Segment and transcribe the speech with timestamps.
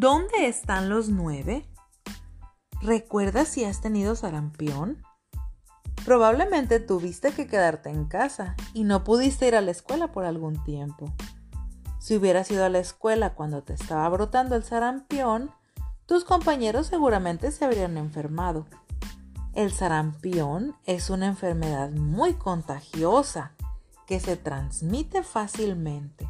[0.00, 1.66] ¿Dónde están los nueve?
[2.80, 5.02] ¿Recuerdas si has tenido sarampión?
[6.04, 10.62] Probablemente tuviste que quedarte en casa y no pudiste ir a la escuela por algún
[10.62, 11.12] tiempo.
[11.98, 15.50] Si hubieras ido a la escuela cuando te estaba brotando el sarampión,
[16.06, 18.66] tus compañeros seguramente se habrían enfermado.
[19.52, 23.56] El sarampión es una enfermedad muy contagiosa
[24.06, 26.28] que se transmite fácilmente.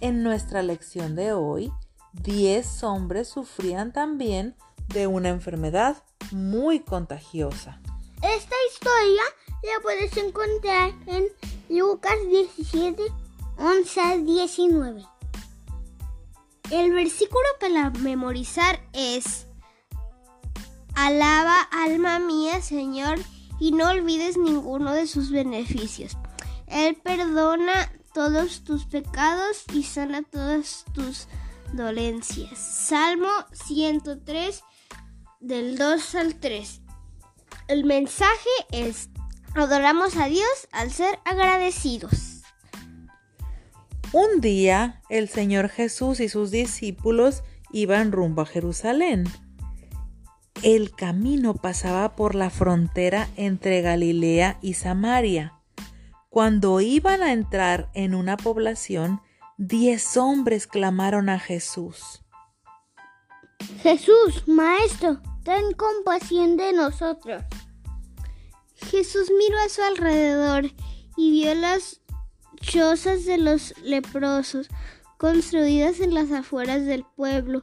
[0.00, 1.72] En nuestra lección de hoy,
[2.12, 4.54] 10 hombres sufrían también
[4.88, 7.80] de una enfermedad muy contagiosa.
[8.22, 9.22] Esta historia
[9.62, 11.26] la puedes encontrar en
[11.68, 13.02] Lucas 17,
[13.58, 15.04] 11 al 19.
[16.70, 19.46] El versículo para memorizar es
[20.94, 23.18] Alaba alma mía Señor
[23.58, 26.16] y no olvides ninguno de sus beneficios.
[26.66, 31.28] Él perdona todos tus pecados y sana todas tus
[31.72, 32.58] dolencias.
[32.58, 34.62] Salmo 103
[35.40, 36.80] del 2 al 3.
[37.68, 39.10] El mensaje es,
[39.54, 42.42] adoramos a Dios al ser agradecidos.
[44.12, 49.24] Un día el Señor Jesús y sus discípulos iban rumbo a Jerusalén.
[50.62, 55.54] El camino pasaba por la frontera entre Galilea y Samaria.
[56.28, 59.20] Cuando iban a entrar en una población,
[59.68, 62.20] diez hombres clamaron a Jesús.
[63.80, 67.44] Jesús, Maestro, ten compasión de nosotros.
[68.90, 70.64] Jesús miró a su alrededor
[71.16, 72.00] y vio las
[72.60, 74.66] chozas de los leprosos
[75.16, 77.62] construidas en las afueras del pueblo.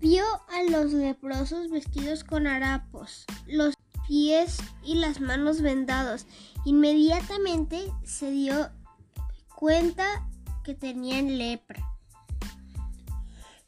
[0.00, 3.74] Vio a los leprosos vestidos con harapos, los
[4.08, 6.26] pies y las manos vendados.
[6.64, 8.70] Inmediatamente se dio
[9.54, 10.26] cuenta
[10.64, 11.94] que tenían lepra.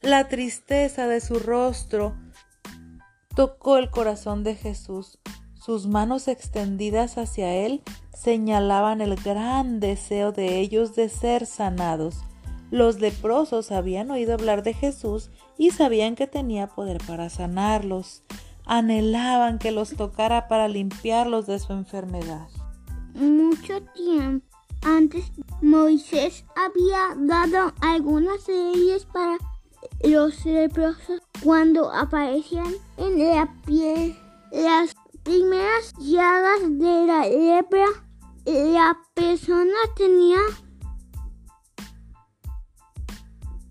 [0.00, 2.17] La tristeza de su rostro
[3.34, 5.18] tocó el corazón de Jesús.
[5.55, 7.83] Sus manos extendidas hacia él
[8.14, 12.23] señalaban el gran deseo de ellos de ser sanados.
[12.70, 18.23] Los leprosos habían oído hablar de Jesús y sabían que tenía poder para sanarlos.
[18.64, 22.48] Anhelaban que los tocara para limpiarlos de su enfermedad.
[23.14, 24.55] Mucho tiempo
[24.86, 25.33] antes
[25.63, 29.36] Moisés había dado algunas ellas para
[30.05, 34.17] los leprosos cuando aparecían en la piel
[34.52, 37.86] las primeras llagas de la lepra,
[38.45, 40.39] la persona tenía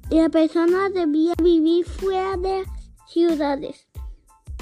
[0.09, 2.65] la persona debía vivir fuera de
[3.07, 3.87] ciudades.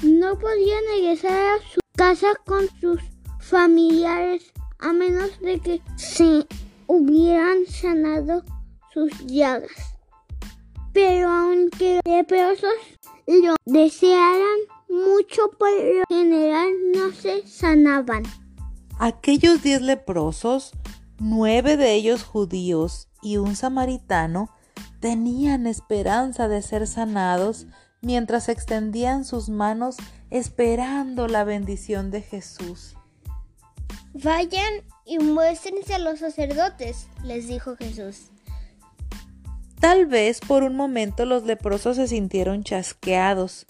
[0.02, 3.00] No podía regresar a su casa con sus
[3.40, 4.52] familiares
[4.84, 6.46] a menos de que se
[6.86, 8.44] hubieran sanado
[8.92, 9.70] sus llagas.
[10.92, 12.74] Pero aunque los leprosos
[13.26, 14.58] lo desearan
[14.90, 18.24] mucho por lo general no se sanaban.
[18.98, 20.72] Aquellos diez leprosos,
[21.18, 24.50] nueve de ellos judíos y un samaritano,
[25.00, 27.66] tenían esperanza de ser sanados
[28.02, 29.96] mientras extendían sus manos
[30.30, 32.96] esperando la bendición de Jesús.
[34.14, 38.30] Vayan y muéstrense a los sacerdotes, les dijo Jesús.
[39.80, 43.66] Tal vez por un momento los leprosos se sintieron chasqueados,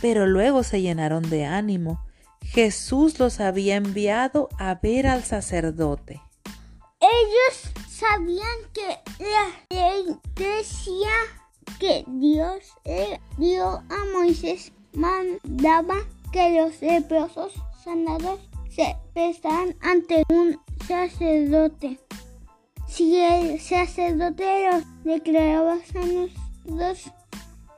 [0.00, 2.00] pero luego se llenaron de ánimo.
[2.40, 6.22] Jesús los había enviado a ver al sacerdote.
[7.00, 11.10] Ellos sabían que la ley decía
[11.78, 15.96] que Dios le dio a Moisés mandaba
[16.32, 17.52] que los leprosos
[17.82, 18.40] sanados
[18.74, 22.00] se prestaran ante un sacerdote.
[22.88, 26.30] Si el sacerdote los declaraba sanos,
[26.64, 27.10] los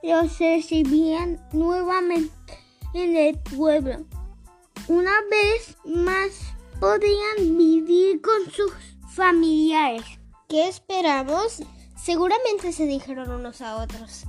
[0.02, 2.32] los recibían nuevamente
[2.94, 4.04] en el pueblo.
[4.86, 6.30] Una vez más
[6.78, 8.72] podían vivir con sus
[9.08, 10.04] familiares.
[10.48, 11.62] ¿Qué esperamos?
[11.96, 14.24] Seguramente se dijeron unos a otros.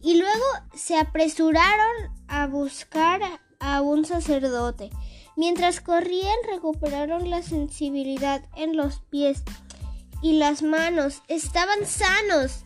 [0.00, 0.44] Y luego
[0.74, 3.20] se apresuraron a buscar
[3.58, 4.90] a un sacerdote.
[5.36, 9.42] Mientras corrían recuperaron la sensibilidad en los pies
[10.22, 11.22] y las manos.
[11.28, 12.64] Estaban sanos.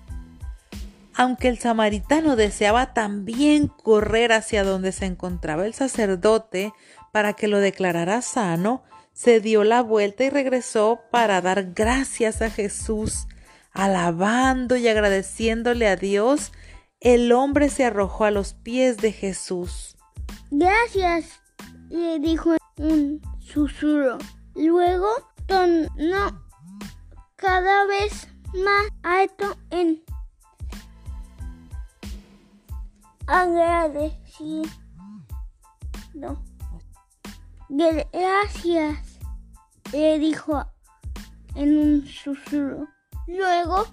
[1.16, 6.72] Aunque el samaritano deseaba también correr hacia donde se encontraba el sacerdote
[7.12, 8.82] para que lo declarara sano,
[9.12, 13.28] se dio la vuelta y regresó para dar gracias a Jesús.
[13.72, 16.52] Alabando y agradeciéndole a Dios,
[17.00, 19.96] el hombre se arrojó a los pies de Jesús.
[20.50, 21.40] Gracias,
[21.94, 24.18] le dijo un susurro.
[24.56, 25.08] Luego
[25.46, 26.42] tornó
[27.36, 30.02] cada vez más alto en
[33.26, 34.68] agradecido.
[37.68, 39.20] Gracias,
[39.92, 40.64] le dijo
[41.54, 42.88] en un susurro.
[43.28, 43.86] Luego,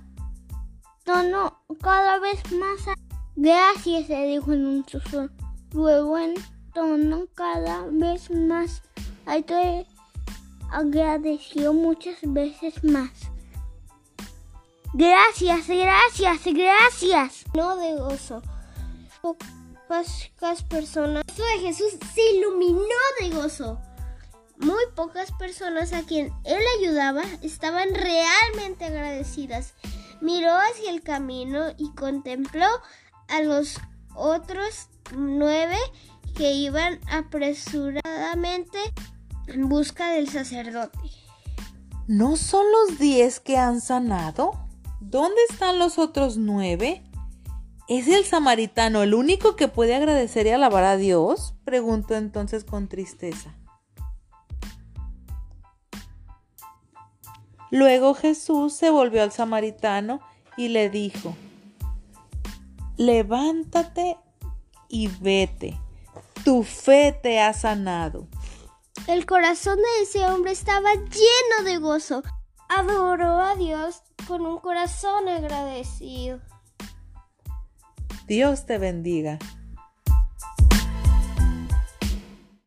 [1.03, 2.95] tono cada vez más.
[3.35, 5.29] Gracias, le dijo en un susurro.
[5.73, 6.33] Luego, en
[6.73, 8.81] tono cada vez más
[9.25, 9.55] alto,
[10.71, 13.11] agradeció muchas veces más.
[14.93, 17.45] Gracias, gracias, gracias.
[17.53, 18.41] No de gozo.
[19.21, 21.23] Pocas personas.
[21.29, 22.81] El de Jesús se iluminó
[23.19, 23.79] de gozo.
[24.57, 29.73] Muy pocas personas a quien él ayudaba estaban realmente agradecidas.
[30.19, 32.67] Miró hacia el camino y contempló
[33.27, 33.79] a los
[34.13, 35.77] otros nueve
[36.33, 38.77] que iban apresuradamente
[39.47, 40.99] en busca del sacerdote.
[42.07, 44.51] ¿No son los diez que han sanado?
[44.99, 47.03] ¿Dónde están los otros nueve?
[47.87, 51.53] ¿Es el samaritano el único que puede agradecer y alabar a Dios?
[51.65, 53.55] preguntó entonces con tristeza.
[57.69, 60.19] Luego Jesús se volvió al samaritano
[60.57, 61.35] y le dijo,
[62.97, 64.17] levántate
[64.89, 65.79] y vete,
[66.43, 68.27] tu fe te ha sanado.
[69.07, 72.23] El corazón de ese hombre estaba lleno de gozo.
[72.69, 76.39] Adoró a Dios con un corazón agradecido.
[78.27, 79.39] Dios te bendiga.